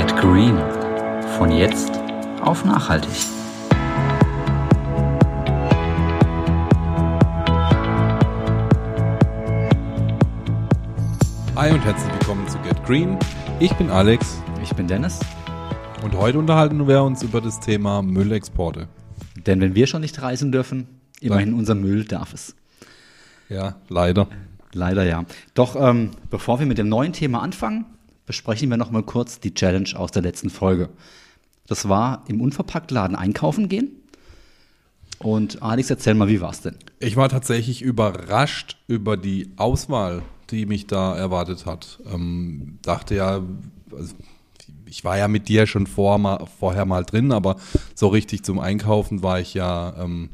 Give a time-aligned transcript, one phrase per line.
[0.00, 0.56] Get Green.
[1.36, 1.92] Von jetzt
[2.40, 3.10] auf nachhaltig.
[11.54, 13.18] Hi und herzlich willkommen zu Get Green.
[13.58, 15.20] Ich bin Alex Ich bin Dennis.
[16.02, 18.88] und heute unterhalten wir uns über das Thema Müllexporte.
[19.46, 20.88] Denn wenn wir schon nicht reisen dürfen,
[21.20, 22.56] immerhin unser Müll darf es.
[23.50, 24.28] Ja, leider.
[24.72, 25.26] Leider ja.
[25.52, 27.84] Doch ähm, bevor wir mit dem neuen Thema anfangen,
[28.30, 30.88] besprechen wir noch mal kurz die Challenge aus der letzten Folge.
[31.66, 33.90] Das war im Unverpacktladen einkaufen gehen.
[35.18, 36.76] Und Alex, erzähl mal, wie war's denn?
[37.00, 41.98] Ich war tatsächlich überrascht über die Auswahl, die mich da erwartet hat.
[42.06, 43.42] Ähm, dachte ja,
[43.90, 44.14] also
[44.86, 47.56] ich war ja mit dir schon vor, mal, vorher mal drin, aber
[47.96, 50.28] so richtig zum Einkaufen war ich ja ähm,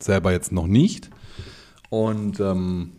[0.00, 1.08] selber jetzt noch nicht.
[1.88, 2.92] Und ähm,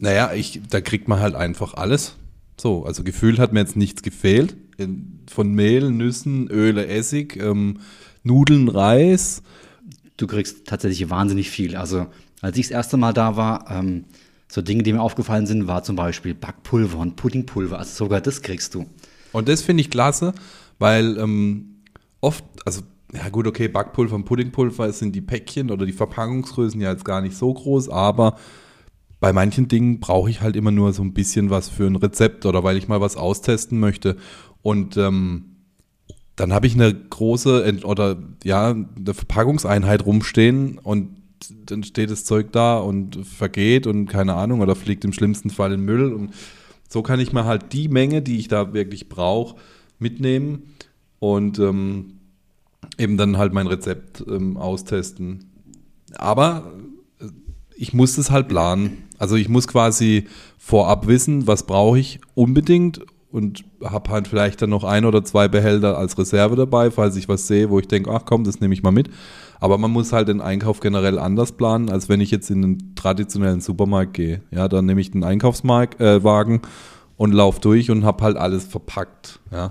[0.00, 2.16] naja, ich, da kriegt man halt einfach alles.
[2.60, 4.56] So, also gefühlt hat mir jetzt nichts gefehlt.
[5.30, 7.78] Von Mehl, Nüssen, Öle, Essig, ähm,
[8.22, 9.42] Nudeln, Reis.
[10.16, 11.76] Du kriegst tatsächlich wahnsinnig viel.
[11.76, 12.06] Also,
[12.40, 14.04] als ich das erste Mal da war, ähm,
[14.50, 17.78] so Dinge, die mir aufgefallen sind, war zum Beispiel Backpulver und Puddingpulver.
[17.78, 18.86] Also sogar das kriegst du.
[19.32, 20.32] Und das finde ich klasse,
[20.78, 21.82] weil ähm,
[22.20, 26.90] oft, also ja gut, okay, Backpulver und Puddingpulver sind die Päckchen oder die Verpackungsgrößen ja
[26.90, 28.38] jetzt gar nicht so groß, aber
[29.20, 32.46] bei manchen Dingen brauche ich halt immer nur so ein bisschen was für ein Rezept
[32.46, 34.16] oder weil ich mal was austesten möchte.
[34.62, 35.56] Und ähm,
[36.36, 41.16] dann habe ich eine große Ent- oder ja, eine Verpackungseinheit rumstehen und
[41.66, 45.72] dann steht das Zeug da und vergeht und keine Ahnung oder fliegt im schlimmsten Fall
[45.72, 46.32] in Müll und
[46.88, 49.56] so kann ich mir halt die Menge, die ich da wirklich brauche,
[49.98, 50.74] mitnehmen
[51.18, 52.18] und ähm,
[52.96, 55.50] eben dann halt mein Rezept ähm, austesten.
[56.16, 56.72] Aber
[57.20, 57.26] äh,
[57.76, 59.07] ich muss das halt planen.
[59.18, 60.24] Also ich muss quasi
[60.58, 65.48] vorab wissen, was brauche ich unbedingt und habe halt vielleicht dann noch ein oder zwei
[65.48, 68.72] Behälter als Reserve dabei, falls ich was sehe, wo ich denke, ach komm, das nehme
[68.72, 69.10] ich mal mit.
[69.60, 72.94] Aber man muss halt den Einkauf generell anders planen, als wenn ich jetzt in einen
[72.94, 74.40] traditionellen Supermarkt gehe.
[74.50, 76.66] Ja, dann nehme ich den Einkaufswagen äh,
[77.16, 79.40] und laufe durch und habe halt alles verpackt.
[79.50, 79.70] Ja.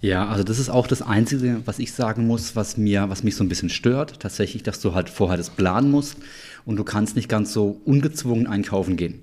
[0.00, 3.36] Ja, also das ist auch das Einzige, was ich sagen muss, was mir, was mich
[3.36, 4.20] so ein bisschen stört.
[4.20, 6.18] Tatsächlich, dass du halt vorher das planen musst
[6.64, 9.20] und du kannst nicht ganz so ungezwungen einkaufen gehen.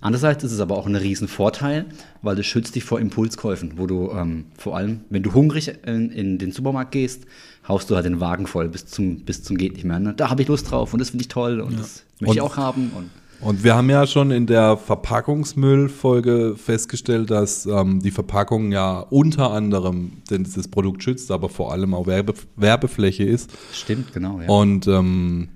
[0.00, 1.86] Andererseits ist es aber auch ein Riesenvorteil,
[2.22, 6.10] weil es schützt dich vor Impulskäufen, wo du ähm, vor allem, wenn du hungrig in,
[6.10, 7.24] in den Supermarkt gehst,
[7.68, 10.00] haust du halt den Wagen voll bis zum, bis zum geht nicht mehr.
[10.00, 10.12] Ne?
[10.12, 12.56] Da habe ich Lust drauf und das finde ich toll und das möchte ich auch
[12.56, 12.90] haben.
[12.96, 13.10] Und
[13.40, 19.52] Und wir haben ja schon in der Verpackungsmüllfolge festgestellt, dass ähm, die Verpackung ja unter
[19.52, 23.50] anderem denn das Produkt schützt, aber vor allem auch Werbe Werbefläche ist.
[23.72, 24.40] stimmt, genau.
[24.40, 24.48] Ja.
[24.48, 25.50] Und ähm,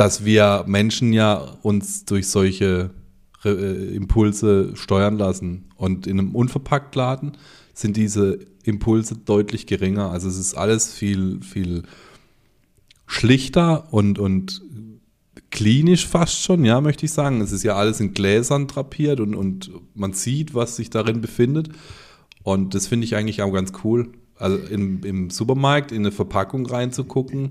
[0.00, 2.88] dass wir Menschen ja uns durch solche
[3.44, 5.66] Re äh, Impulse steuern lassen.
[5.76, 7.32] Und in einem Unverpacktladen
[7.74, 10.10] sind diese Impulse deutlich geringer.
[10.10, 11.82] Also es ist alles viel, viel
[13.06, 14.62] schlichter und, und
[15.50, 17.42] klinisch fast schon, ja, möchte ich sagen.
[17.42, 21.68] Es ist ja alles in Gläsern drapiert und, und man sieht, was sich darin befindet.
[22.42, 24.12] Und das finde ich eigentlich auch ganz cool.
[24.38, 27.50] Also im, im Supermarkt in eine Verpackung reinzugucken.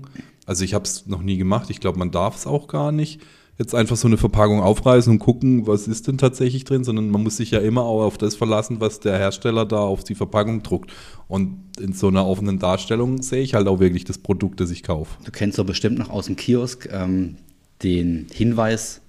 [0.50, 1.70] Also ich habe es noch nie gemacht.
[1.70, 3.20] Ich glaube, man darf es auch gar nicht.
[3.56, 7.22] Jetzt einfach so eine Verpackung aufreißen und gucken, was ist denn tatsächlich drin, sondern man
[7.22, 10.64] muss sich ja immer auch auf das verlassen, was der Hersteller da auf die Verpackung
[10.64, 10.90] druckt.
[11.28, 14.82] Und in so einer offenen Darstellung sehe ich halt auch wirklich das Produkt, das ich
[14.82, 15.22] kaufe.
[15.24, 17.36] Du kennst doch bestimmt noch aus dem Kiosk ähm,
[17.84, 19.02] den Hinweis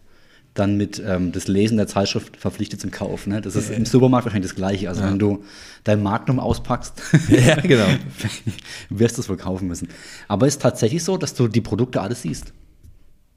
[0.54, 3.26] dann mit ähm, das Lesen der Zeitschrift verpflichtet zum Kauf.
[3.26, 3.40] Ne?
[3.42, 4.90] Das ist im Supermarkt wahrscheinlich das Gleiche.
[4.90, 5.44] Also wenn du
[5.86, 7.86] dein Magnum auspackst, Ja, genau.
[8.90, 9.88] wirst du es wohl kaufen müssen.
[10.28, 12.54] Aber es ist tatsächlich so, dass du die Produkte alles siehst.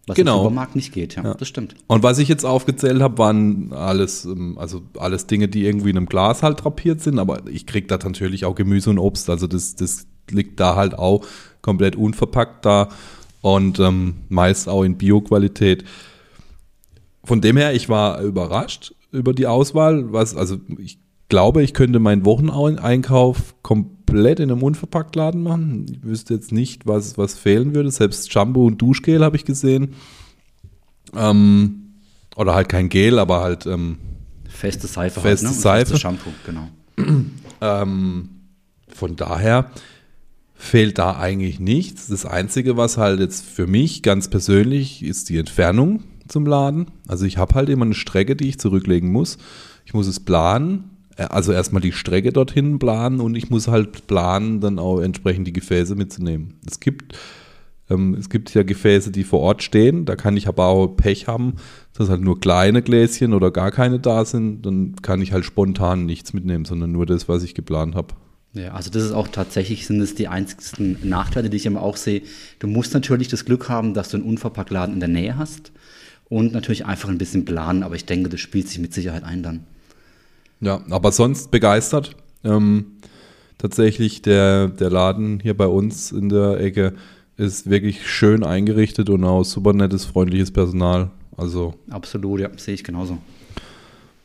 [0.07, 0.39] Was Genau.
[0.39, 1.15] im Supermarkt nicht geht.
[1.15, 1.77] Ja, das stimmt.
[1.87, 5.97] Und was ich jetzt aufgezählt habe, waren alles, ähm, also alles Dinge, die irgendwie in
[5.97, 9.31] einem Glas halt drapiert sind, aber ich kriege da natürlich auch Gemüse und Obst.
[9.31, 11.25] Also das, das liegt da halt auch
[11.63, 12.89] komplett unverpackt da
[13.41, 15.85] und ähm, meist auch in Bio-Qualität.
[17.25, 20.12] Von dem her, ich war überrascht über die Auswahl.
[20.12, 20.98] Was, also ich
[21.28, 25.87] glaube, ich könnte meinen Wocheneinkauf komplett in einem Unverpacktladen machen.
[25.91, 27.91] Ich wüsste jetzt nicht, was, was fehlen würde.
[27.91, 29.95] Selbst Shampoo und Duschgel habe ich gesehen.
[31.16, 31.95] Ähm,
[32.37, 33.98] oder halt kein Gel, aber halt ähm,
[34.48, 35.60] Feste Seife Feste halt, ne?
[35.63, 35.81] Seife.
[35.87, 36.69] Festes Shampoo, genau.
[37.60, 38.28] Ähm,
[38.89, 39.71] von daher
[40.54, 42.09] fehlt da eigentlich nichts.
[42.09, 46.86] Das Einzige, was halt jetzt für mich ganz persönlich ist die Entfernung zum Laden.
[47.09, 49.38] Also ich habe halt immer eine Strecke, die ich zurücklegen muss.
[49.84, 50.91] Ich muss es planen.
[51.16, 55.47] Äh, Also erstmal die Strecke dorthin planen und ich muss halt planen, dann auch entsprechend
[55.47, 56.54] die Gefäße mitzunehmen.
[56.66, 57.16] Es gibt,
[57.91, 60.04] ähm, es gibt ja Gefäße, die vor Ort stehen.
[60.04, 61.54] Da kann ich aber auch Pech haben,
[61.97, 64.62] dass halt nur kleine Gläschen oder gar keine da sind.
[64.65, 68.15] Dann kann ich halt spontan nichts mitnehmen, sondern nur das, was ich geplant habe.
[68.54, 71.97] Ja, also das ist auch tatsächlich, sind es die einzigsten Nachteile, die ich immer auch
[71.97, 72.22] sehe.
[72.60, 75.72] Du musst natürlich das Glück haben, dass du einen Unverpacktladen in der Nähe hast
[76.34, 79.45] und natürlich einfach ein bisschen planen, aber ich denke, das spielt sich mit Sicherheit ein
[79.45, 79.60] dann.
[80.60, 82.16] Ja, aber sonst begeistert.
[82.42, 82.86] Ähm,
[83.57, 86.95] tatsächlich der, der Laden hier bei uns in der Ecke
[87.36, 91.13] ist wirklich schön eingerichtet und auch super nettes, freundliches Personal.
[91.36, 93.19] Also Absolut, ja, sehe ich genauso.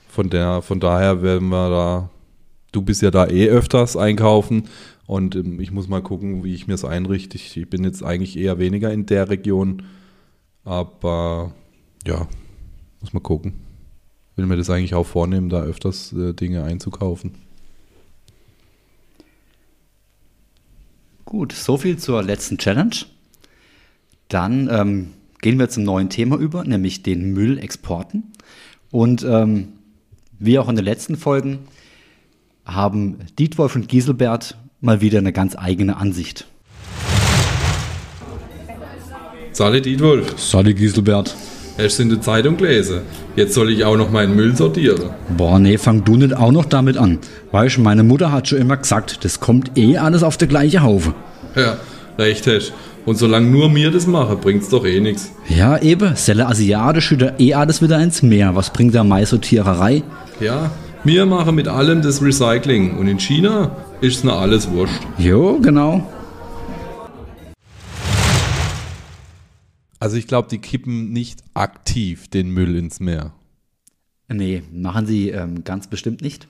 [0.08, 2.10] von der, von daher werden wir da,
[2.72, 4.64] du bist ja da eh öfters einkaufen
[5.06, 7.36] und ähm, ich muss mal gucken, wie ich mir es einrichte.
[7.38, 9.84] Ich, ich bin jetzt eigentlich eher weniger in der Region,
[10.64, 11.54] aber
[12.06, 12.28] ja,
[13.02, 13.54] muss mal gucken.
[14.36, 17.36] Will mir das eigentlich auch vornehmen, da öfters äh, Dinge einzukaufen.
[21.26, 22.96] Gut, soviel zur letzten Challenge.
[24.30, 28.32] Dann ähm, gehen wir zum neuen Thema über, nämlich den Müllexporten.
[28.92, 29.74] Und ähm,
[30.40, 31.60] wie auch in den letzten Folgen
[32.66, 36.48] haben Dietwolf und Giselbert mal wieder eine ganz eigene Ansicht.
[39.52, 41.36] Salut Dietwolf, Sali Giselbert.
[41.80, 43.02] Hast du in der Zeitung gelesen?
[43.36, 45.10] Jetzt soll ich auch noch meinen Müll sortieren.
[45.38, 47.20] Boah, nee, fang du nicht auch noch damit an.
[47.52, 50.82] Weißt du, meine Mutter hat schon immer gesagt, das kommt eh alles auf der gleiche
[50.84, 51.14] Haufe.
[51.56, 51.78] Ja,
[52.18, 52.74] recht hast.
[53.06, 55.32] Und solange nur mir das mache, bringt's doch eh nichts.
[55.48, 58.56] Ja, eben, Selle Asiatisch schüttet eh alles wieder ins Meer.
[58.56, 60.04] Was bringt da Maisortiererei?
[60.40, 60.70] Ja,
[61.04, 63.72] wir machen mit allem das Recycling und in China
[64.02, 65.00] ist's noch alles wurscht.
[65.18, 66.06] Jo, genau.
[70.00, 73.34] Also ich glaube, die kippen nicht aktiv den Müll ins Meer.
[74.30, 76.48] Nee, machen sie ähm, ganz bestimmt nicht.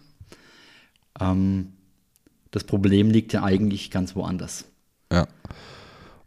[1.20, 1.74] Ähm,
[2.52, 4.66] das Problem liegt ja eigentlich ganz woanders.
[5.12, 5.28] Ja.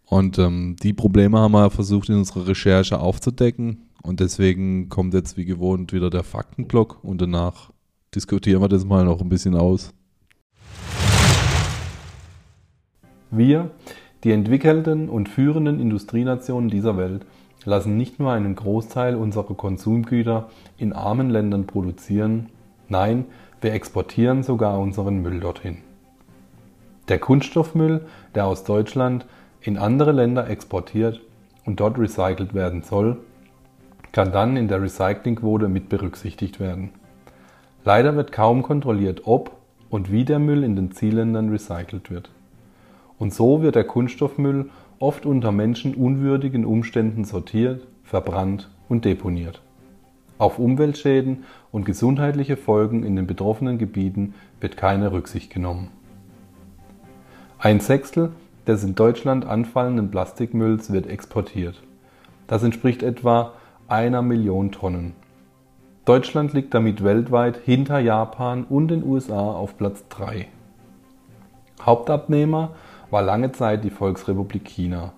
[0.07, 3.89] Und ähm, die Probleme haben wir versucht in unserer Recherche aufzudecken.
[4.03, 7.71] Und deswegen kommt jetzt wie gewohnt wieder der Faktenblock und danach
[8.15, 9.95] diskutieren wir das mal noch ein bisschen aus.
[13.31, 13.71] Wir,
[14.25, 17.27] die entwickelten und führenden Industrienationen dieser Welt,
[17.65, 20.49] lassen nicht nur einen Großteil unserer Konsumgüter
[20.79, 22.49] in armen Ländern produzieren,
[22.89, 23.25] nein,
[23.61, 25.79] wir exportieren sogar unseren Müll dorthin.
[27.09, 29.27] Der Kunststoffmüll, der aus Deutschland
[29.61, 31.21] in andere Länder exportiert
[31.65, 33.19] und dort recycelt werden soll,
[34.13, 36.91] kann dann in der Recyclingquote mit berücksichtigt werden.
[37.85, 39.57] Leider wird kaum kontrolliert, ob
[39.91, 42.31] und wie der Müll in den Zielländern recycelt wird.
[43.23, 49.63] Und so wird der Kunststoffmüll oft unter menschenunwürdigen Umständen sortiert, verbrannt und deponiert.
[50.39, 55.91] Auf Umweltschäden und gesundheitliche Folgen in den betroffenen Gebieten wird keine Rücksicht genommen.
[57.61, 58.33] Ein Sechstel
[58.67, 61.81] des in Deutschland anfallenden Plastikmülls wird exportiert.
[62.49, 63.53] Das entspricht etwa
[63.87, 65.15] einer Million Tonnen.
[66.07, 70.49] Deutschland liegt damit weltweit hinter Japan und den USA auf Platz 3.
[71.87, 72.71] Hauptabnehmer
[73.13, 75.13] war lange Zeit die Volksrepublik China.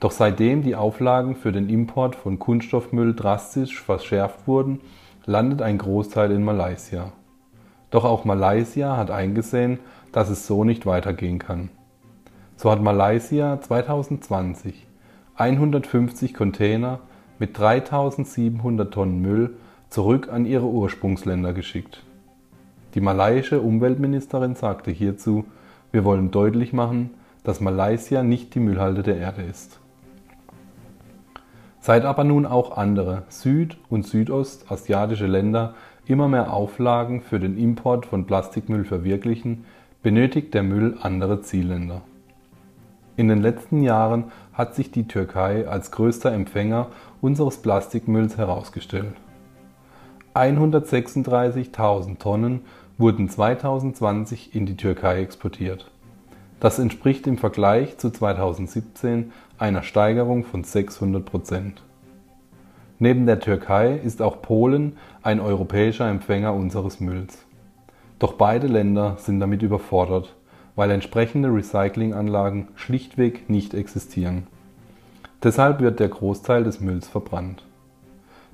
[0.00, 4.80] Doch seitdem die Auflagen für den Import von Kunststoffmüll drastisch verschärft wurden,
[5.26, 7.12] landet ein Großteil in Malaysia.
[7.90, 9.80] Doch auch Malaysia hat eingesehen,
[10.12, 11.68] dass es so nicht weitergehen kann.
[12.56, 14.86] So hat Malaysia 2020
[15.34, 17.00] 150 Container
[17.38, 19.56] mit 3700 Tonnen Müll
[19.90, 22.02] zurück an ihre Ursprungsländer geschickt.
[22.94, 25.44] Die malaiische Umweltministerin sagte hierzu,
[25.92, 27.10] wir wollen deutlich machen,
[27.46, 29.78] dass Malaysia nicht die Müllhalde der Erde ist.
[31.78, 35.74] Seit aber nun auch andere süd- und südostasiatische Länder
[36.06, 39.64] immer mehr Auflagen für den Import von Plastikmüll verwirklichen,
[40.02, 42.02] benötigt der Müll andere Zielländer.
[43.16, 46.88] In den letzten Jahren hat sich die Türkei als größter Empfänger
[47.20, 49.14] unseres Plastikmülls herausgestellt.
[50.34, 52.62] 136.000 Tonnen
[52.98, 55.92] wurden 2020 in die Türkei exportiert.
[56.58, 61.82] Das entspricht im Vergleich zu 2017 einer Steigerung von 600 Prozent.
[62.98, 67.44] Neben der Türkei ist auch Polen ein europäischer Empfänger unseres Mülls.
[68.18, 70.34] Doch beide Länder sind damit überfordert,
[70.76, 74.46] weil entsprechende Recyclinganlagen schlichtweg nicht existieren.
[75.42, 77.64] Deshalb wird der Großteil des Mülls verbrannt.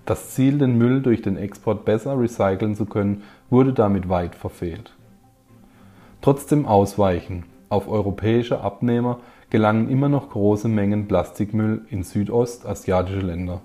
[0.04, 4.92] Das Ziel, den Müll durch den Export besser recyceln zu können, wurde damit weit verfehlt.
[6.20, 13.62] Trotzdem Ausweichen auf europäische Abnehmer gelangen immer noch große Mengen Plastikmüll in südostasiatische Länder.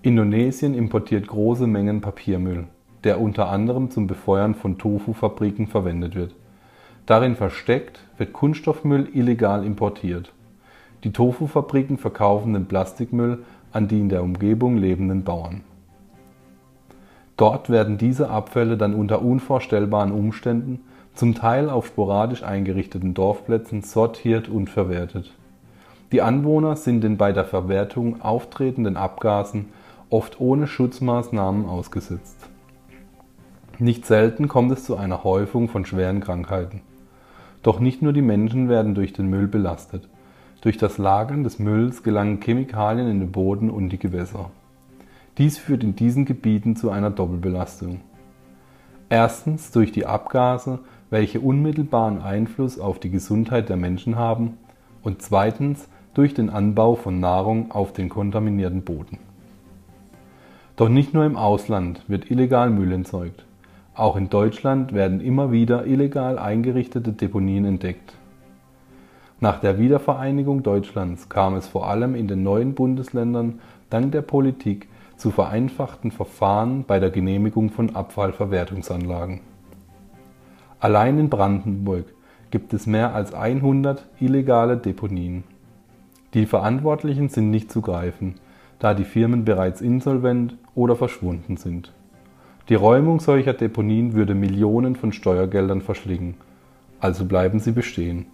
[0.00, 2.64] Indonesien importiert große Mengen Papiermüll,
[3.04, 6.34] der unter anderem zum Befeuern von Tofu-Fabriken verwendet wird.
[7.04, 10.32] Darin versteckt wird Kunststoffmüll illegal importiert.
[11.04, 15.60] Die Tofu-Fabriken verkaufen den Plastikmüll an die in der Umgebung lebenden Bauern.
[17.36, 20.80] Dort werden diese Abfälle dann unter unvorstellbaren Umständen
[21.14, 25.32] zum Teil auf sporadisch eingerichteten Dorfplätzen sortiert und verwertet.
[26.12, 29.66] Die Anwohner sind den bei der Verwertung auftretenden Abgasen
[30.10, 32.36] oft ohne Schutzmaßnahmen ausgesetzt.
[33.78, 36.82] Nicht selten kommt es zu einer Häufung von schweren Krankheiten.
[37.62, 40.08] Doch nicht nur die Menschen werden durch den Müll belastet.
[40.60, 44.50] Durch das Lagern des Mülls gelangen Chemikalien in den Boden und die Gewässer.
[45.38, 48.00] Dies führt in diesen Gebieten zu einer Doppelbelastung.
[49.08, 50.80] Erstens durch die Abgase,
[51.12, 54.56] welche unmittelbaren Einfluss auf die Gesundheit der Menschen haben,
[55.02, 59.18] und zweitens durch den Anbau von Nahrung auf den kontaminierten Boden.
[60.76, 63.44] Doch nicht nur im Ausland wird illegal Müll entsorgt.
[63.94, 68.14] Auch in Deutschland werden immer wieder illegal eingerichtete Deponien entdeckt.
[69.38, 74.88] Nach der Wiedervereinigung Deutschlands kam es vor allem in den neuen Bundesländern dank der Politik
[75.18, 79.51] zu vereinfachten Verfahren bei der Genehmigung von Abfallverwertungsanlagen.
[80.82, 82.06] Allein in Brandenburg
[82.50, 85.44] gibt es mehr als 100 illegale Deponien.
[86.34, 88.34] Die Verantwortlichen sind nicht zu greifen,
[88.80, 91.92] da die Firmen bereits insolvent oder verschwunden sind.
[92.68, 96.34] Die Räumung solcher Deponien würde Millionen von Steuergeldern verschlingen,
[96.98, 98.26] also bleiben sie bestehen.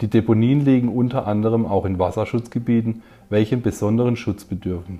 [0.00, 4.98] Die Deponien liegen unter anderem auch in Wasserschutzgebieten, welche besonderen Schutz bedürfen.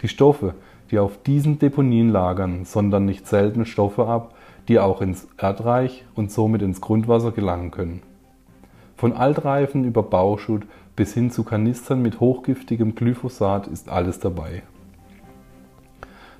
[0.00, 0.54] Die Stoffe,
[0.90, 4.34] die auf diesen Deponien lagern, sondern nicht selten Stoffe ab,
[4.68, 8.02] die auch ins Erdreich und somit ins Grundwasser gelangen können.
[8.96, 10.62] Von Altreifen über Bauschutt
[10.94, 14.62] bis hin zu Kanistern mit hochgiftigem Glyphosat ist alles dabei.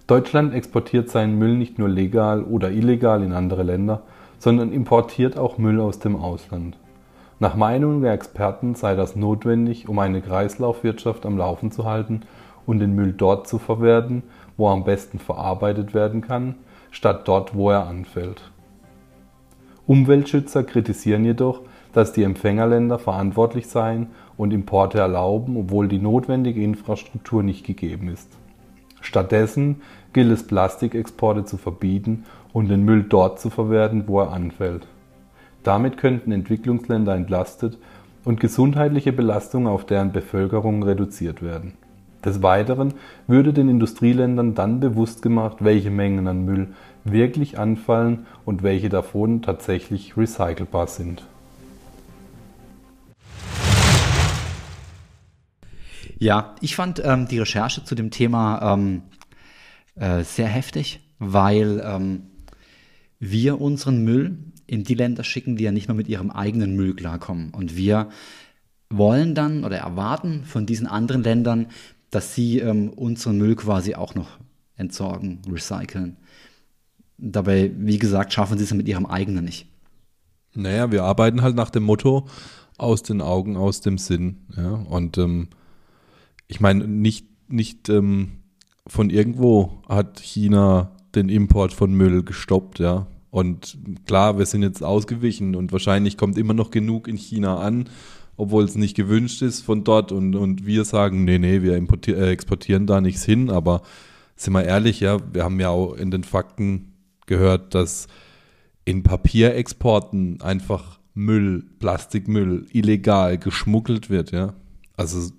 [0.06, 4.02] Deutschland exportiert seinen Müll nicht nur legal oder illegal in andere Länder,
[4.38, 6.76] sondern importiert auch Müll aus dem Ausland.
[7.38, 12.22] Nach Meinung der Experten sei das notwendig, um eine Kreislaufwirtschaft am Laufen zu halten
[12.66, 14.22] und den Müll dort zu verwerten,
[14.56, 16.56] wo er am besten verarbeitet werden kann,
[16.92, 18.52] statt dort, wo er anfällt.
[19.88, 24.06] Umweltschützer kritisieren jedoch, dass die Empfängerländer verantwortlich seien
[24.36, 28.38] und Importe erlauben, obwohl die notwendige Infrastruktur nicht gegeben ist.
[29.00, 29.82] Stattdessen
[30.12, 34.86] gilt es, Plastikexporte zu verbieten und den Müll dort zu verwerten, wo er anfällt.
[35.64, 37.78] Damit könnten Entwicklungsländer entlastet
[38.24, 41.74] und gesundheitliche Belastungen auf deren Bevölkerung reduziert werden.
[42.24, 42.94] Des Weiteren
[43.26, 46.68] würde den Industrieländern dann bewusst gemacht, welche Mengen an Müll
[47.04, 51.24] wirklich anfallen und welche davon tatsächlich recycelbar sind.
[56.18, 59.02] Ja, ich fand ähm, die Recherche zu dem Thema ähm,
[59.96, 62.28] äh, sehr heftig, weil ähm,
[63.18, 64.38] wir unseren Müll
[64.68, 67.50] in die Länder schicken, die ja nicht mehr mit ihrem eigenen Müll klarkommen.
[67.50, 68.08] Und wir
[68.88, 71.66] wollen dann oder erwarten von diesen anderen Ländern,
[72.12, 74.38] dass sie ähm, unseren Müll quasi auch noch
[74.76, 76.18] entsorgen, recyceln.
[77.18, 79.66] Dabei, wie gesagt, schaffen sie es mit ihrem eigenen nicht.
[80.54, 82.26] Naja, wir arbeiten halt nach dem Motto
[82.76, 84.42] aus den Augen, aus dem Sinn.
[84.54, 84.74] Ja?
[84.74, 85.48] Und ähm,
[86.48, 88.42] ich meine, nicht, nicht ähm,
[88.86, 93.06] von irgendwo hat China den Import von Müll gestoppt, ja.
[93.30, 97.88] Und klar, wir sind jetzt ausgewichen und wahrscheinlich kommt immer noch genug in China an
[98.36, 102.30] obwohl es nicht gewünscht ist von dort und, und wir sagen, nee, nee, wir äh,
[102.30, 103.82] exportieren da nichts hin, aber
[104.36, 106.92] sind wir ehrlich, ja, wir haben ja auch in den Fakten
[107.26, 108.08] gehört, dass
[108.84, 114.54] in Papierexporten einfach Müll, Plastikmüll illegal geschmuggelt wird, ja.
[114.96, 115.30] Also,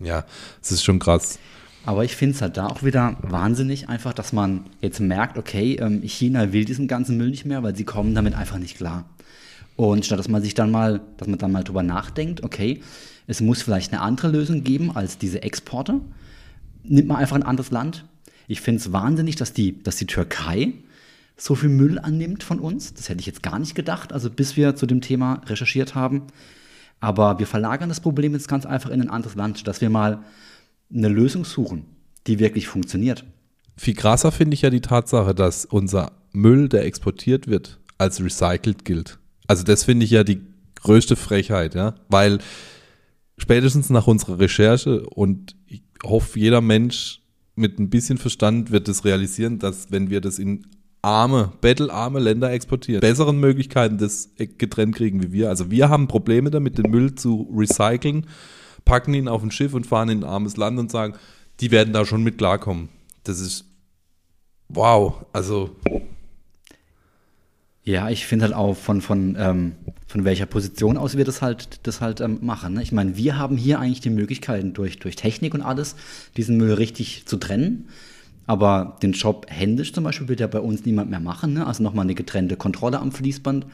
[0.00, 0.24] ja,
[0.62, 1.38] es ist schon krass.
[1.84, 5.76] Aber ich finde es halt da auch wieder wahnsinnig einfach, dass man jetzt merkt, okay,
[5.76, 9.04] ähm, China will diesen ganzen Müll nicht mehr, weil sie kommen damit einfach nicht klar.
[9.76, 12.80] Und statt dass man sich dann mal, dass man dann mal drüber nachdenkt, okay,
[13.26, 16.00] es muss vielleicht eine andere Lösung geben als diese Exporte,
[16.82, 18.04] nimmt man einfach ein anderes Land.
[18.48, 20.72] Ich finde es wahnsinnig, dass die, dass die Türkei
[21.36, 22.94] so viel Müll annimmt von uns.
[22.94, 26.22] Das hätte ich jetzt gar nicht gedacht, also bis wir zu dem Thema recherchiert haben.
[27.00, 30.22] Aber wir verlagern das Problem jetzt ganz einfach in ein anderes Land, dass wir mal
[30.92, 31.84] eine Lösung suchen,
[32.26, 33.24] die wirklich funktioniert.
[33.76, 38.84] Viel krasser finde ich ja die Tatsache, dass unser Müll, der exportiert wird, als recycelt
[38.86, 39.18] gilt.
[39.46, 40.40] Also das finde ich ja die
[40.76, 42.38] größte Frechheit, ja, weil
[43.38, 47.20] spätestens nach unserer Recherche und ich hoffe, jeder Mensch
[47.54, 50.66] mit ein bisschen Verstand wird es realisieren, dass wenn wir das in
[51.02, 55.48] arme, bettelarme Länder exportieren, besseren Möglichkeiten das getrennt kriegen wie wir.
[55.48, 58.26] Also wir haben Probleme damit, den Müll zu recyceln,
[58.84, 61.14] packen ihn auf ein Schiff und fahren in ein armes Land und sagen,
[61.60, 62.88] die werden da schon mit klarkommen.
[63.24, 63.64] Das ist
[64.68, 65.76] wow, also
[67.86, 69.72] ja, ich finde halt auch von, von, ähm,
[70.08, 72.74] von welcher Position aus wir das halt, das halt ähm, machen.
[72.74, 72.82] Ne?
[72.82, 75.94] Ich meine, wir haben hier eigentlich die Möglichkeiten durch, durch Technik und alles,
[76.36, 77.88] diesen Müll richtig zu trennen.
[78.44, 81.54] Aber den Job händisch zum Beispiel wird ja bei uns niemand mehr machen.
[81.54, 81.64] Ne?
[81.64, 83.66] Also nochmal eine getrennte Kontrolle am Fließband.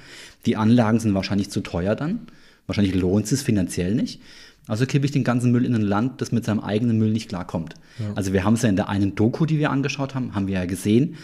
[0.45, 2.27] Die Anlagen sind wahrscheinlich zu teuer dann.
[2.67, 4.21] Wahrscheinlich lohnt es finanziell nicht.
[4.67, 7.31] Also kippe ich den ganzen Müll in ein Land, das mit seinem eigenen Müll nicht
[7.31, 7.75] klarkommt.
[7.99, 8.13] Ja.
[8.15, 10.55] Also wir haben es ja in der einen Doku, die wir angeschaut haben, haben wir
[10.55, 11.17] ja gesehen,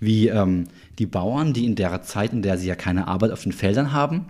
[0.00, 0.64] wie ähm,
[0.98, 3.92] die Bauern, die in der Zeit, in der sie ja keine Arbeit auf den Feldern
[3.92, 4.26] haben,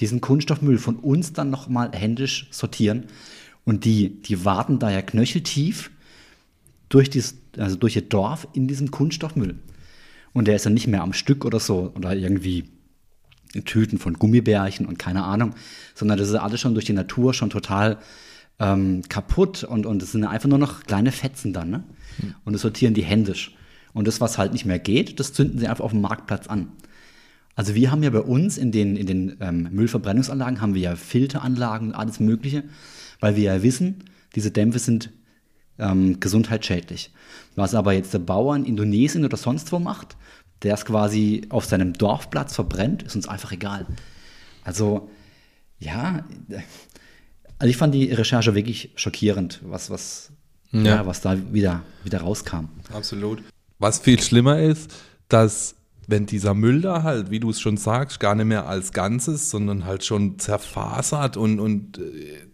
[0.00, 3.06] diesen Kunststoffmüll von uns dann nochmal händisch sortieren.
[3.64, 5.90] Und die, die warten da ja knöcheltief
[6.88, 9.56] durch, dies, also durch ihr Dorf in diesem Kunststoffmüll.
[10.32, 12.64] Und der ist dann nicht mehr am Stück oder so oder irgendwie
[13.54, 15.54] in Tüten von Gummibärchen und keine Ahnung,
[15.94, 17.98] sondern das ist alles schon durch die Natur schon total
[18.58, 21.70] ähm, kaputt und, und es sind einfach nur noch kleine Fetzen dann.
[21.70, 21.84] Ne?
[22.20, 22.34] Hm.
[22.44, 23.56] Und das sortieren die händisch.
[23.98, 26.70] Und das, was halt nicht mehr geht, das zünden sie einfach auf dem Marktplatz an.
[27.56, 30.94] Also wir haben ja bei uns in den, in den ähm, Müllverbrennungsanlagen haben wir ja
[30.94, 32.62] Filteranlagen und alles Mögliche,
[33.18, 34.04] weil wir ja wissen,
[34.36, 35.10] diese Dämpfe sind
[35.80, 37.10] ähm, gesundheitsschädlich.
[37.56, 40.16] Was aber jetzt der Bauer in Indonesien oder sonst wo macht,
[40.62, 43.84] der es quasi auf seinem Dorfplatz verbrennt, ist uns einfach egal.
[44.62, 45.10] Also,
[45.80, 46.24] ja,
[47.58, 50.30] also ich fand die Recherche wirklich schockierend, was, was,
[50.70, 50.82] ja.
[50.82, 51.06] ja.
[51.06, 52.66] was da wieder, wieder rauskam.
[52.92, 53.42] Absolut.
[53.78, 54.92] Was viel schlimmer ist,
[55.28, 55.76] dass
[56.08, 59.50] wenn dieser Müll da halt, wie du es schon sagst, gar nicht mehr als Ganzes,
[59.50, 62.02] sondern halt schon zerfasert und, und äh,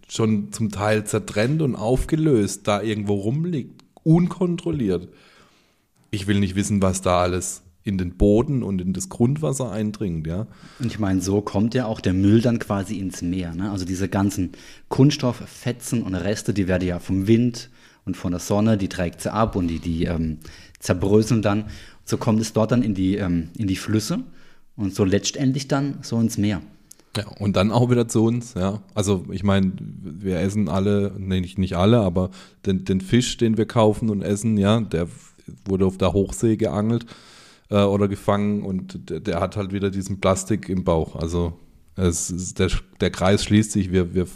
[0.08, 5.08] schon zum Teil zertrennt und aufgelöst da irgendwo rumliegt, unkontrolliert.
[6.10, 10.26] Ich will nicht wissen, was da alles in den Boden und in das Grundwasser eindringt,
[10.26, 10.46] ja.
[10.80, 13.54] Und ich meine, so kommt ja auch der Müll dann quasi ins Meer.
[13.54, 13.70] Ne?
[13.70, 14.52] Also diese ganzen
[14.88, 17.70] Kunststofffetzen und Reste, die werden ja vom Wind
[18.06, 20.38] und von der Sonne, die trägt sie ab und die, die ähm,
[20.84, 21.64] zerbröseln dann.
[22.04, 24.20] So kommt es dort dann in die, ähm, in die Flüsse
[24.76, 26.60] und so letztendlich dann so ins Meer.
[27.16, 28.82] Ja, und dann auch wieder zu uns, ja.
[28.94, 32.30] Also ich meine, wir essen alle, nee, nicht, nicht alle, aber
[32.66, 35.08] den, den Fisch, den wir kaufen und essen, ja, der
[35.64, 37.06] wurde auf der Hochsee geangelt
[37.70, 41.16] äh, oder gefangen und der, der, hat halt wieder diesen Plastik im Bauch.
[41.16, 41.54] Also
[41.96, 42.70] es ist, der,
[43.00, 44.26] der Kreis schließt sich, wir, wir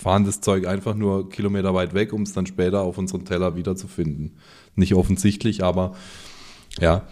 [0.00, 3.54] fahren das Zeug einfach nur Kilometer weit weg, um es dann später auf unserem Teller
[3.54, 4.36] wiederzufinden.
[4.74, 5.94] Nicht offensichtlich, aber
[6.80, 7.06] ja,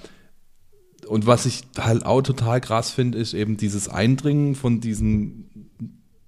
[1.06, 5.70] und was ich halt auch total krass finde, ist eben dieses Eindringen von diesen,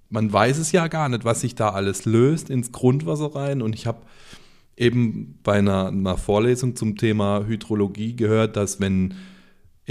[0.09, 3.61] man weiß es ja gar nicht, was sich da alles löst ins Grundwasser rein.
[3.61, 3.99] Und ich habe
[4.77, 9.13] eben bei einer, einer, Vorlesung zum Thema Hydrologie gehört, dass wenn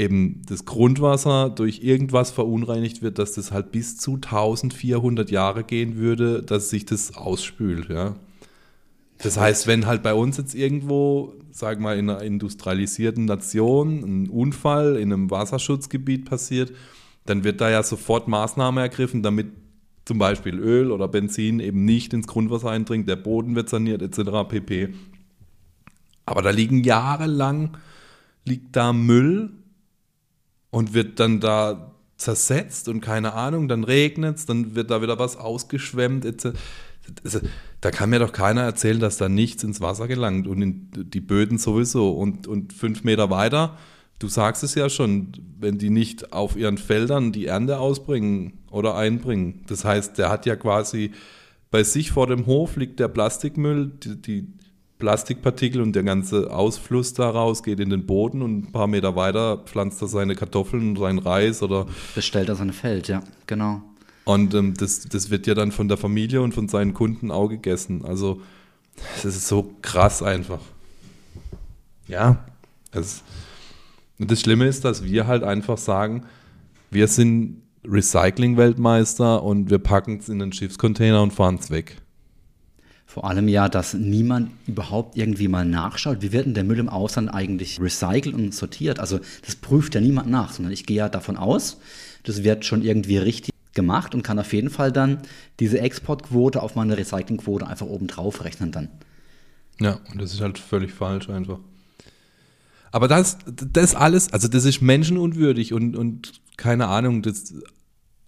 [0.01, 5.97] eben das Grundwasser durch irgendwas verunreinigt wird, dass das halt bis zu 1400 Jahre gehen
[5.97, 8.17] würde, dass sich das ausspült, ja.
[9.23, 14.31] Das heißt, wenn halt bei uns jetzt irgendwo, sag mal, in einer industrialisierten Nation ein
[14.31, 16.73] Unfall in einem Wasserschutzgebiet passiert,
[17.27, 19.49] dann wird da ja sofort Maßnahme ergriffen, damit
[20.07, 24.49] zum Beispiel Öl oder Benzin eben nicht ins Grundwasser eindringt, der Boden wird saniert etc.
[24.49, 24.89] pp.
[26.25, 27.77] Aber da liegen jahrelang,
[28.47, 29.51] liegt da Müll
[30.71, 35.19] und wird dann da zersetzt und keine Ahnung, dann regnet es, dann wird da wieder
[35.19, 36.55] was ausgeschwemmt etc
[37.81, 41.21] da kann mir doch keiner erzählen, dass da nichts ins Wasser gelangt und in die
[41.21, 42.13] Böden sowieso.
[42.13, 43.77] Und, und fünf Meter weiter,
[44.19, 48.97] du sagst es ja schon, wenn die nicht auf ihren Feldern die Ernte ausbringen oder
[48.97, 49.65] einbringen.
[49.67, 51.13] Das heißt, der hat ja quasi
[51.71, 54.47] bei sich vor dem Hof liegt der Plastikmüll, die, die
[55.01, 59.59] Plastikpartikel und der ganze Ausfluss daraus geht in den Boden und ein paar Meter weiter
[59.59, 61.87] pflanzt er seine Kartoffeln, seinen Reis oder.
[62.15, 63.83] Bestellt er sein Feld, ja, genau.
[64.25, 67.49] Und ähm, das, das wird ja dann von der Familie und von seinen Kunden auch
[67.49, 68.05] gegessen.
[68.05, 68.41] Also,
[69.17, 70.61] das ist so krass einfach.
[72.07, 72.45] Ja.
[72.93, 73.23] Es,
[74.19, 76.27] und das Schlimme ist, dass wir halt einfach sagen,
[76.91, 81.97] wir sind Recycling-Weltmeister und wir packen es in den Schiffscontainer und fahren es weg.
[83.11, 86.89] Vor allem ja, dass niemand überhaupt irgendwie mal nachschaut, wie wird denn der Müll im
[86.89, 89.01] Ausland eigentlich recycelt und sortiert.
[89.01, 91.81] Also das prüft ja niemand nach, sondern ich gehe ja davon aus,
[92.23, 95.23] das wird schon irgendwie richtig gemacht und kann auf jeden Fall dann
[95.59, 98.89] diese Exportquote auf meine Recyclingquote einfach oben drauf rechnen dann.
[99.81, 101.59] Ja, und das ist halt völlig falsch einfach.
[102.93, 107.55] Aber das, das alles, also das ist menschenunwürdig und, und keine Ahnung, das,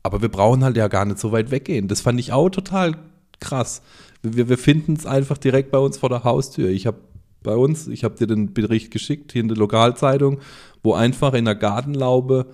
[0.03, 1.87] aber wir brauchen halt ja gar nicht so weit weggehen.
[1.87, 2.97] Das fand ich auch total
[3.42, 3.83] krass.
[4.22, 6.70] Wir, wir finden es einfach direkt bei uns vor der Haustür.
[6.70, 6.98] Ich habe
[7.42, 10.38] bei uns, ich habe dir den Bericht geschickt, hier in der Lokalzeitung,
[10.83, 12.46] wo einfach in der Gartenlaube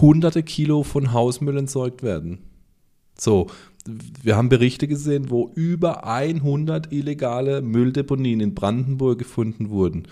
[0.00, 2.38] hunderte Kilo von Hausmüll entsorgt werden.
[3.18, 3.48] So,
[4.22, 10.06] wir haben Berichte gesehen, wo über 100 illegale Mülldeponien in Brandenburg gefunden wurden.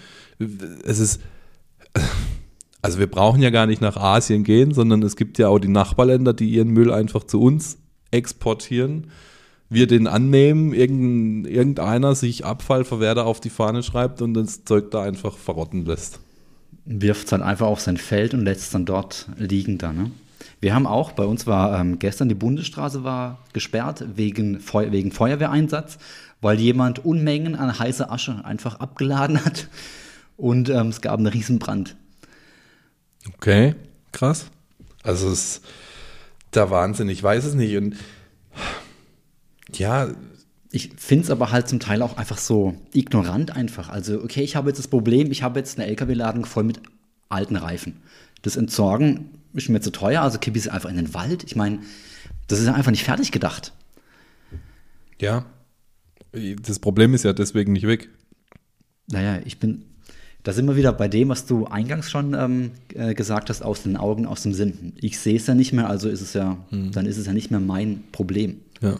[0.84, 1.20] Es ist,
[2.82, 5.68] also wir brauchen ja gar nicht nach Asien gehen, sondern es gibt ja auch die
[5.68, 7.78] Nachbarländer, die ihren Müll einfach zu uns
[8.10, 9.08] exportieren.
[9.68, 15.02] Wir den annehmen, irgendein, irgendeiner sich Abfallverwerter auf die Fahne schreibt und das Zeug da
[15.02, 16.20] einfach verrotten lässt.
[16.84, 20.10] Wirft es halt einfach auf sein Feld und lässt es dann dort liegen da, ne?
[20.60, 25.12] Wir haben auch, bei uns war ähm, gestern die Bundesstraße war gesperrt wegen, Feu wegen
[25.12, 25.98] Feuerwehreinsatz,
[26.40, 29.68] weil jemand Unmengen an heißer Asche einfach abgeladen hat
[30.36, 31.96] und ähm, es gab einen Riesenbrand.
[33.34, 33.74] Okay,
[34.12, 34.46] krass.
[35.02, 35.64] Also es ist
[36.54, 37.76] der Wahnsinn, ich weiß es nicht.
[37.76, 37.96] Und
[39.74, 40.08] ja,
[40.72, 43.88] Ich finde es aber halt zum Teil auch einfach so ignorant einfach.
[43.88, 46.80] Also, okay, ich habe jetzt das Problem, ich habe jetzt eine LKW-Ladung voll mit
[47.28, 48.02] alten Reifen.
[48.42, 51.44] Das Entsorgen ist mir zu teuer, also kippe ich sie einfach in den Wald.
[51.44, 51.80] Ich meine,
[52.46, 53.72] das ist ja einfach nicht fertig gedacht.
[55.18, 55.46] ja.
[56.62, 58.10] Das Problem ist ja deswegen nicht weg.
[59.10, 59.86] Naja, ich bin.
[60.42, 63.84] Da sind wir wieder bei dem, was du eingangs schon ähm, äh, gesagt hast, aus
[63.84, 64.92] den Augen, aus dem Sinn.
[65.00, 67.50] Ich sehe es ja nicht mehr, also ist es ja, dann ist es ja nicht
[67.50, 68.60] mehr mein Problem.
[68.82, 68.98] Ja.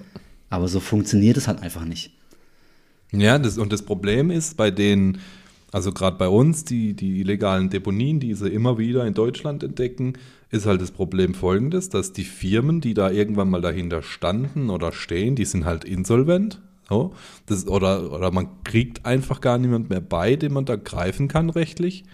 [0.51, 2.13] Aber so funktioniert es halt einfach nicht.
[3.13, 5.19] Ja, das, und das Problem ist bei den,
[5.73, 10.15] also gerade bei uns, die, die illegalen Deponien, die sie immer wieder in Deutschland entdecken,
[10.51, 14.93] ist halt das Problem folgendes, dass die Firmen, die da irgendwann mal dahinter standen oder
[14.93, 16.61] stehen, die sind halt insolvent.
[16.89, 17.15] So,
[17.47, 21.51] das, oder, oder man kriegt einfach gar niemand mehr bei, den man da greifen kann
[21.51, 22.05] rechtlich.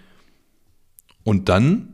[1.24, 1.91] Und dann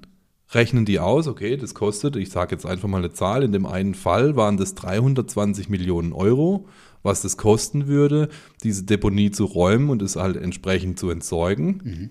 [0.51, 3.67] rechnen die aus, okay, das kostet, ich sage jetzt einfach mal eine Zahl, in dem
[3.67, 6.67] einen Fall waren das 320 Millionen Euro,
[7.03, 8.29] was das kosten würde,
[8.63, 12.11] diese Deponie zu räumen und es halt entsprechend zu entsorgen.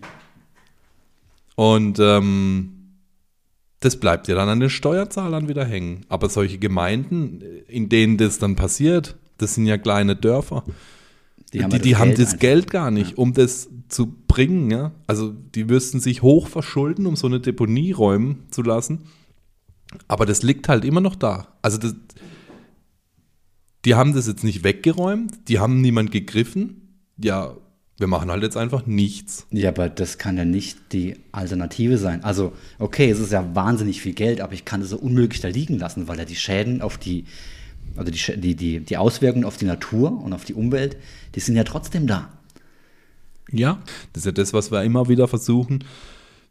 [1.55, 2.73] Und ähm,
[3.79, 6.05] das bleibt ja dann an den Steuerzahlern wieder hängen.
[6.09, 10.63] Aber solche Gemeinden, in denen das dann passiert, das sind ja kleine Dörfer.
[11.53, 12.39] Die, ja die, die haben das.
[12.39, 14.69] Geld gar nicht, um das zu bringen.
[14.69, 14.91] Ja?
[15.07, 19.05] Also die müssten sich hoch verschulden, um so eine Deponie räumen zu lassen.
[20.07, 21.47] Aber das liegt halt immer noch da.
[21.61, 21.95] Also das,
[23.85, 26.81] die haben das jetzt nicht weggeräumt, die haben niemand gegriffen.
[27.17, 27.55] Ja,
[27.97, 29.47] wir machen halt jetzt einfach nichts.
[29.49, 32.23] Ja, aber das kann ja nicht die Alternative sein.
[32.23, 35.47] Also, okay, es ist ja wahnsinnig viel Geld, aber ich kann es so unmöglich da
[35.47, 37.25] liegen lassen, weil ja die Schäden auf die,
[37.97, 40.97] also die, die, die, die Auswirkungen auf die Natur und auf die Umwelt,
[41.35, 42.29] die sind ja trotzdem da.
[43.51, 43.79] Ja,
[44.13, 45.83] das ist ja das, was wir immer wieder versuchen.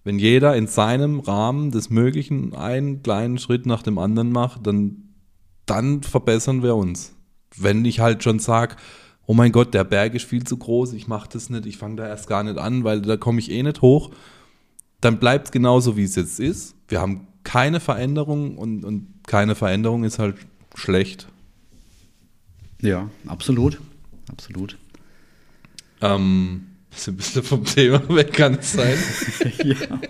[0.05, 5.15] Wenn jeder in seinem Rahmen des Möglichen einen kleinen Schritt nach dem anderen macht, dann,
[5.67, 7.15] dann verbessern wir uns.
[7.57, 8.77] Wenn ich halt schon sage,
[9.27, 11.97] oh mein Gott, der Berg ist viel zu groß, ich mache das nicht, ich fange
[11.97, 14.11] da erst gar nicht an, weil da komme ich eh nicht hoch,
[15.01, 16.77] dann bleibt es genauso, wie es jetzt ist.
[16.89, 20.37] Wir haben keine Veränderung und, und keine Veränderung ist halt
[20.75, 21.29] schlecht.
[22.83, 23.81] Ja, absolut.
[24.31, 24.77] Absolut.
[26.01, 28.99] Ähm, ist ein bisschen vom Thema weg, kann es sein?
[29.65, 30.01] ja.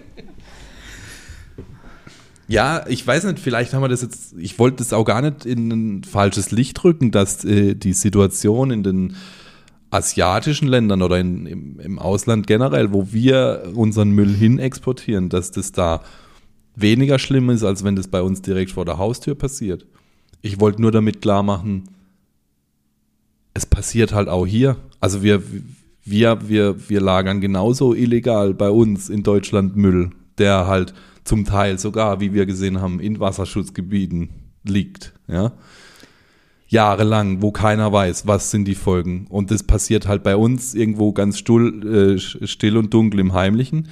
[2.49, 5.45] Ja, ich weiß nicht, vielleicht haben wir das jetzt, ich wollte das auch gar nicht
[5.45, 9.17] in ein falsches Licht rücken, dass äh, die Situation in den
[9.91, 15.51] asiatischen Ländern oder in, im, im Ausland generell, wo wir unseren Müll hin exportieren, dass
[15.51, 16.03] das da
[16.77, 19.87] weniger schlimm ist, als wenn das bei uns direkt vor der Haustür passiert.
[20.43, 21.89] Ich wollte nur damit klar machen,
[23.57, 24.77] es passiert halt auch hier.
[25.01, 25.43] Also wir,
[26.05, 30.93] wir, wir, wir lagern genauso illegal bei uns in Deutschland Müll, der halt
[31.25, 34.29] zum Teil sogar, wie wir gesehen haben, in Wasserschutzgebieten
[34.63, 35.15] liegt.
[35.27, 35.53] Ja?
[36.69, 39.27] Jahrelang, wo keiner weiß, was sind die Folgen.
[39.31, 43.89] Und das passiert halt bei uns irgendwo ganz stull, äh, still und dunkel im Heimlichen.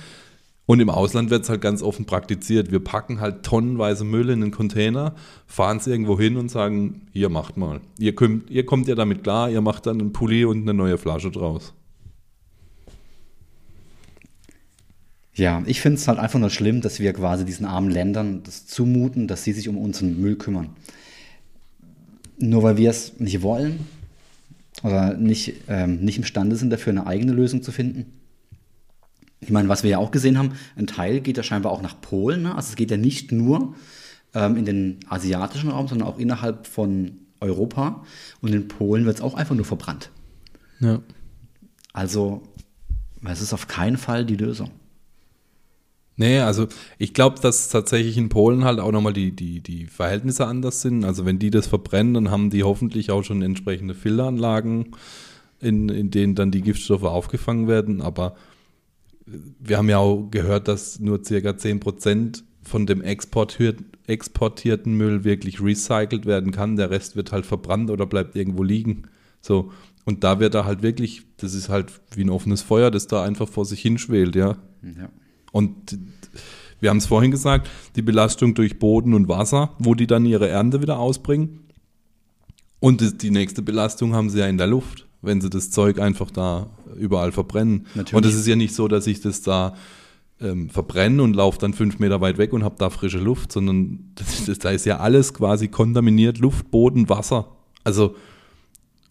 [0.67, 2.73] Und im Ausland wird es halt ganz offen praktiziert.
[2.73, 5.15] Wir packen halt tonnenweise Müll in einen Container,
[5.47, 7.81] fahren es irgendwo hin und sagen, hier macht mal.
[7.99, 10.97] Ihr kommt, ihr kommt ja damit klar, ihr macht dann einen Pulli und eine neue
[10.97, 11.75] Flasche draus.
[15.35, 18.67] Ja, ich finde es halt einfach nur schlimm, dass wir quasi diesen armen Ländern das
[18.67, 20.71] zumuten, dass sie sich um unseren Müll kümmern.
[22.39, 23.81] Nur weil wir es nicht wollen
[24.83, 28.07] oder nicht, ähm, nicht imstande sind, dafür eine eigene Lösung zu finden.
[29.45, 32.01] Ich meine, was wir ja auch gesehen haben, ein Teil geht ja scheinbar auch nach
[32.01, 32.43] Polen.
[32.43, 32.55] Ne?
[32.55, 33.75] Also es geht ja nicht nur
[34.35, 38.05] ähm, in den asiatischen Raum, sondern auch innerhalb von Europa.
[38.41, 40.11] Und in Polen wird es auch einfach nur verbrannt.
[40.81, 41.01] Ja.
[41.93, 42.43] Also
[43.25, 44.71] es ist auf keinen Fall die Lösung.
[46.17, 50.47] Nee, also ich glaube, dass tatsächlich in Polen halt auch nochmal die, die, die Verhältnisse
[50.47, 51.05] anders sind.
[51.05, 54.93] Also wenn die das verbrennen, dann haben die hoffentlich auch schon entsprechende Filteranlagen,
[55.61, 58.01] in, in denen dann die Giftstoffe aufgefangen werden.
[58.01, 58.37] Aber
[59.27, 65.63] wir haben ja auch gehört, dass nur circa 10% von dem exportiert, exportierten Müll wirklich
[65.63, 66.77] recycelt werden kann.
[66.77, 69.05] Der Rest wird halt verbrannt oder bleibt irgendwo liegen.
[69.41, 69.73] So.
[70.05, 73.25] Und da wird da halt wirklich, das ist halt wie ein offenes Feuer, das da
[73.25, 74.59] einfach vor sich hinschwelt, ja.
[74.83, 75.09] Ja.
[75.53, 75.99] Und
[76.81, 80.49] wir haben es vorhin gesagt, die Belastung durch Boden und Wasser, wo die dann ihre
[80.49, 81.61] Ernte wieder ausbringen.
[82.81, 86.31] Und die nächste Belastung haben sie ja in der Luft, wenn sie das Zeug einfach
[86.31, 87.87] da überall verbrennen.
[87.95, 88.15] Natürlich.
[88.15, 89.75] Und es ist ja nicht so, dass ich das da
[90.41, 94.11] ähm, verbrenne und laufe dann fünf Meter weit weg und habe da frische Luft, sondern
[94.15, 97.49] das, das, da ist ja alles quasi kontaminiert, Luft, Boden, Wasser.
[97.85, 98.17] Also,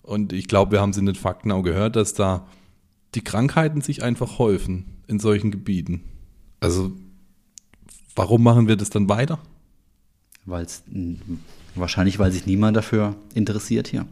[0.01, 2.47] und ich glaube, wir haben es in den Fakten auch gehört, dass da
[3.15, 6.03] die Krankheiten sich einfach häufen in solchen Gebieten.
[6.59, 6.91] Also,
[8.15, 9.39] warum machen wir das dann weiter?
[10.45, 11.17] Weil's, mh,
[11.75, 14.05] wahrscheinlich, weil sich niemand dafür interessiert hier.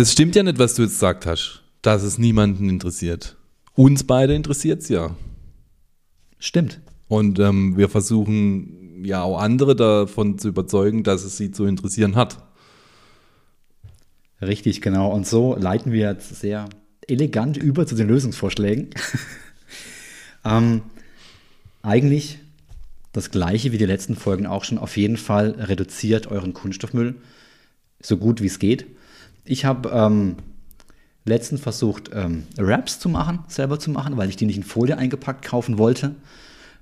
[0.00, 3.36] Das stimmt ja nicht, was du jetzt gesagt hast, dass es niemanden interessiert.
[3.74, 5.14] Uns beide interessiert es ja.
[6.38, 6.80] Stimmt.
[7.06, 12.16] Und ähm, wir versuchen ja auch andere davon zu überzeugen, dass es sie zu interessieren
[12.16, 12.38] hat.
[14.40, 15.12] Richtig, genau.
[15.12, 16.70] Und so leiten wir jetzt sehr
[17.06, 18.88] elegant über zu den Lösungsvorschlägen.
[20.46, 20.80] ähm,
[21.82, 22.38] eigentlich
[23.12, 24.78] das gleiche wie die letzten Folgen auch schon.
[24.78, 27.16] Auf jeden Fall reduziert euren Kunststoffmüll
[28.02, 28.86] so gut wie es geht.
[29.50, 30.36] Ich habe ähm,
[31.24, 34.96] letztens versucht, ähm, Wraps zu machen, selber zu machen, weil ich die nicht in Folie
[34.96, 36.14] eingepackt kaufen wollte.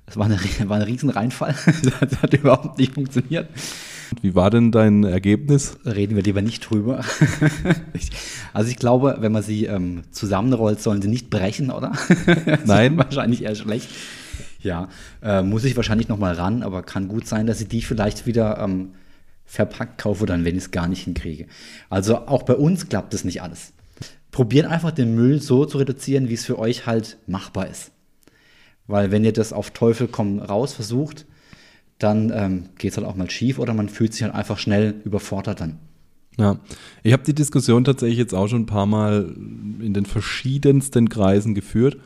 [0.05, 1.55] Das war, eine, war ein riesen Reinfall.
[2.01, 3.49] das hat überhaupt nicht funktioniert.
[4.21, 5.79] Wie war denn dein Ergebnis?
[5.87, 7.03] Reden wir lieber nicht drüber.
[8.55, 11.93] Also ich glaube, wenn man sie ähm, zusammenrollt, sollen sie nicht brechen, oder?
[12.65, 12.97] Nein.
[12.97, 13.89] wahrscheinlich eher schlecht.
[14.61, 14.89] Ja,
[15.23, 18.27] äh, muss ich wahrscheinlich noch mal ran, aber kann gut sein, dass ich die vielleicht
[18.27, 18.95] wieder ähm,
[19.49, 21.47] verpackt kaufe, dann wenn ich es gar nicht hinkriege.
[21.89, 23.73] Also auch bei uns klappt es nicht alles.
[24.31, 27.91] Probiert einfach den Müll so zu reduzieren, wie es für euch halt machbar ist.
[28.87, 31.27] Weil wenn ihr das auf Teufel komm raus versucht,
[31.99, 34.95] dann ähm, geht es halt auch mal schief oder man fühlt sich halt einfach schnell
[35.05, 35.79] überfordert dann.
[36.39, 36.61] Ja,
[37.03, 39.35] ich habe die Diskussion tatsächlich jetzt auch schon ein paar Mal
[39.81, 41.97] in den verschiedensten Kreisen geführt,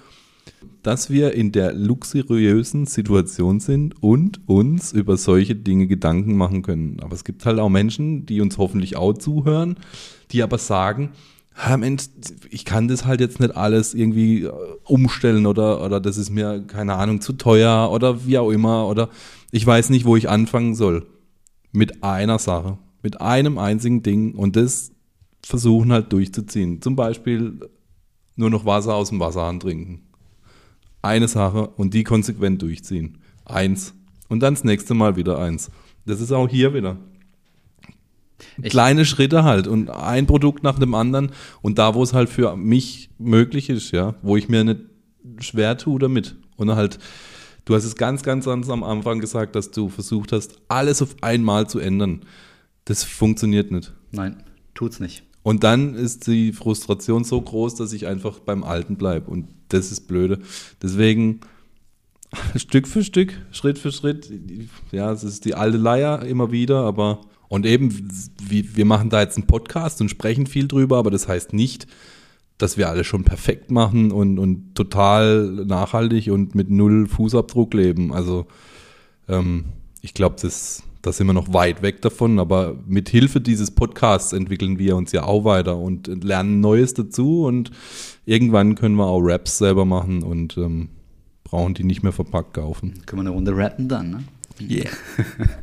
[0.82, 6.98] dass wir in der luxuriösen Situation sind und uns über solche Dinge Gedanken machen können.
[7.00, 9.76] Aber es gibt halt auch Menschen, die uns hoffentlich auch zuhören,
[10.32, 11.10] die aber sagen,
[11.54, 12.04] "Ha, Mensch,
[12.50, 14.52] ich kann das halt jetzt nicht alles irgendwie äh,
[14.84, 19.08] umstellen oder, oder das ist mir, keine Ahnung, zu teuer oder wie auch immer oder
[19.50, 21.06] ich weiß nicht, wo ich anfangen soll
[21.72, 24.92] mit einer Sache, mit einem einzigen Ding und das
[25.44, 26.80] versuchen halt durchzuziehen.
[26.80, 27.60] Zum Beispiel
[28.36, 30.02] nur noch Wasser aus dem Wasserhahn trinken.
[31.02, 33.18] Eine Sache und die konsequent durchziehen.
[33.44, 33.94] Eins.
[34.28, 35.70] Und dann das nächste Mal wieder eins.
[36.06, 36.96] Das ist auch hier wieder.
[38.62, 42.28] Ich- Kleine Schritte halt und ein Produkt nach dem anderen und da, wo es halt
[42.28, 44.80] für mich möglich ist, ja, wo ich mir nicht
[45.40, 46.36] schwer tue damit.
[46.56, 46.98] Und halt,
[47.64, 51.14] du hast es ganz, ganz, ganz am Anfang gesagt, dass du versucht hast, alles auf
[51.20, 52.20] einmal zu ändern.
[52.84, 53.92] Das funktioniert nicht.
[54.10, 54.42] Nein,
[54.74, 55.22] tut's nicht.
[55.42, 59.30] Und dann ist die Frustration so groß, dass ich einfach beim Alten bleibe.
[59.30, 60.40] Und das ist blöde.
[60.80, 61.40] Deswegen
[62.56, 64.30] Stück für Stück, Schritt für Schritt.
[64.90, 68.08] Ja, es ist die alte Leier immer wieder, aber und eben,
[68.48, 71.86] wir machen da jetzt einen Podcast und sprechen viel drüber, aber das heißt nicht,
[72.56, 78.10] dass wir alles schon perfekt machen und, und total nachhaltig und mit null Fußabdruck leben.
[78.10, 78.46] Also
[79.28, 79.64] ähm,
[80.00, 84.32] ich glaube, das, da sind wir noch weit weg davon, aber mit Hilfe dieses Podcasts
[84.32, 87.72] entwickeln wir uns ja auch weiter und lernen Neues dazu und
[88.24, 90.88] irgendwann können wir auch Raps selber machen und ähm,
[91.42, 92.94] brauchen die nicht mehr verpackt kaufen.
[93.04, 94.24] Können wir eine Runde rappen dann, ne?
[94.60, 94.90] Yeah.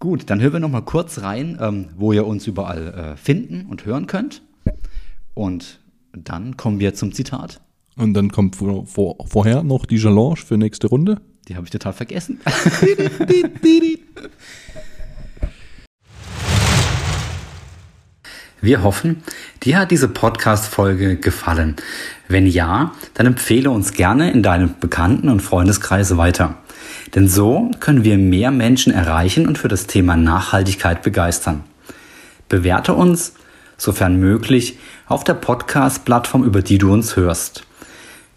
[0.00, 3.66] Gut, dann hören wir noch mal kurz rein, ähm, wo ihr uns überall äh, finden
[3.66, 4.42] und hören könnt.
[5.34, 5.80] Und
[6.12, 7.60] dann kommen wir zum Zitat.
[7.96, 11.20] Und dann kommt vor, vor, vorher noch die Challenge für nächste Runde.
[11.48, 12.40] Die habe ich total vergessen.
[18.64, 19.24] Wir hoffen,
[19.64, 21.74] dir hat diese Podcast-Folge gefallen.
[22.28, 26.58] Wenn ja, dann empfehle uns gerne in deinem Bekannten- und Freundeskreis weiter.
[27.16, 31.64] Denn so können wir mehr Menschen erreichen und für das Thema Nachhaltigkeit begeistern.
[32.48, 33.34] Bewerte uns,
[33.76, 37.66] sofern möglich, auf der Podcast-Plattform, über die du uns hörst.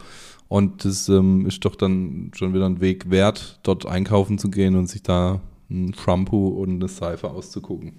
[0.47, 4.75] Und das ähm, ist doch dann schon wieder ein Weg wert, dort einkaufen zu gehen
[4.75, 7.93] und sich da ein Shampoo und eine Seife auszugucken.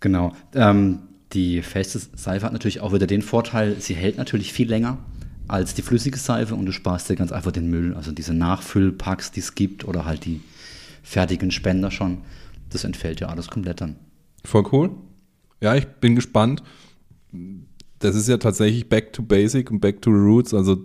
[0.00, 0.32] Genau.
[0.54, 1.00] Ähm,
[1.32, 4.98] die feste Seife hat natürlich auch wieder den Vorteil, sie hält natürlich viel länger
[5.48, 7.94] als die flüssige Seife und du sparst dir ganz einfach den Müll.
[7.94, 10.40] Also diese Nachfüllpacks, die es gibt oder halt die
[11.02, 12.18] fertigen Spender schon,
[12.70, 13.96] das entfällt ja alles komplett dann.
[14.44, 14.90] Voll cool.
[15.60, 16.62] Ja, ich bin gespannt.
[17.98, 20.54] Das ist ja tatsächlich back to basic und back to roots.
[20.54, 20.78] Also,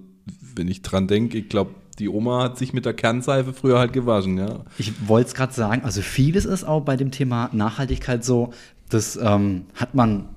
[0.55, 3.93] wenn ich dran denke, ich glaube, die Oma hat sich mit der Kernseife früher halt
[3.93, 4.63] gewaschen, ja.
[4.77, 8.51] Ich wollte es gerade sagen, also vieles ist auch bei dem Thema Nachhaltigkeit so,
[8.89, 10.29] das ähm, hat man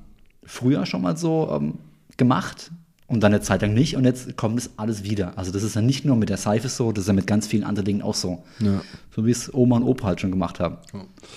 [0.44, 1.74] früher schon mal so ähm,
[2.16, 2.70] gemacht
[3.06, 5.36] und dann eine Zeit lang nicht und jetzt kommt es alles wieder.
[5.38, 7.46] Also das ist ja nicht nur mit der Seife so, das ist ja mit ganz
[7.46, 8.42] vielen anderen Dingen auch so.
[8.58, 8.80] Ja.
[9.14, 10.78] So wie es Oma und Opa halt schon gemacht haben.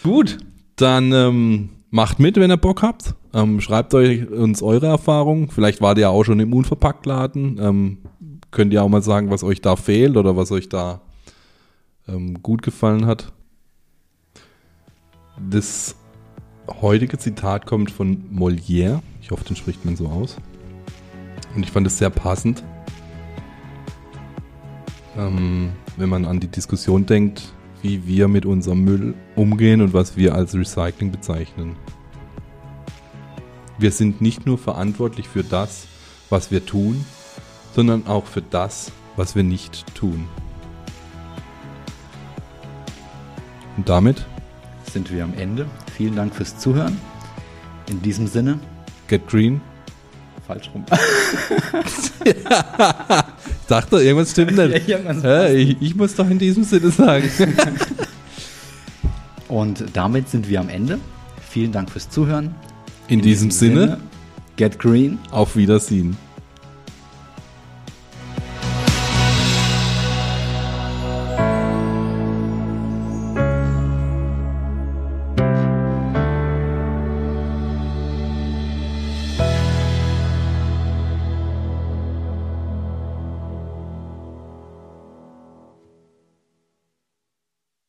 [0.04, 0.38] Gut,
[0.76, 3.16] dann ähm, macht mit, wenn ihr Bock habt.
[3.34, 5.50] Ähm, schreibt euch uns eure Erfahrungen.
[5.50, 7.60] Vielleicht wart ihr ja auch schon im Unverpacktladen.
[7.62, 7.98] Ähm,
[8.52, 11.02] könnt ihr auch mal sagen, was euch da fehlt oder was euch da
[12.08, 13.32] ähm, gut gefallen hat.
[15.50, 15.96] Das
[16.82, 19.00] heutige Zitat kommt von Molière.
[19.22, 20.38] Ich hoffe, den spricht man so aus.
[21.56, 22.64] Und ich fand es sehr passend.
[25.18, 30.18] Ähm, wenn man an die Diskussion denkt, wie wir mit unserem Müll umgehen und was
[30.18, 31.76] wir als Recycling bezeichnen.
[33.78, 35.88] Wir sind nicht nur verantwortlich für das,
[36.30, 37.06] was wir tun,
[37.74, 40.28] sondern auch für das, was wir nicht tun.
[43.78, 44.26] Und damit
[44.92, 45.68] Sind wir am Ende.
[45.96, 47.00] Vielen Dank fürs Zuhören.
[47.90, 48.60] In diesem Sinne,
[49.08, 49.62] get green.
[50.46, 50.84] falsch rum.
[53.70, 54.88] Ich dachte, irgendwas stimmt nicht.
[54.88, 57.30] Ja, Hä, ich, ich muss doch in diesem Sinne sagen.
[59.48, 60.98] Und damit sind wir am Ende.
[61.52, 62.56] Vielen Dank fürs Zuhören.
[63.10, 64.00] In, diesem, Sinne,
[64.56, 65.20] Get Green.
[65.30, 66.18] auf Wiedersehen.